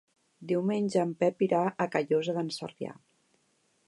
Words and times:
Diumenge 0.51 1.03
en 1.07 1.11
Pep 1.23 1.45
irà 1.47 1.59
a 1.69 1.87
Callosa 1.97 2.35
d'en 2.39 2.49
Sarrià. 2.57 2.95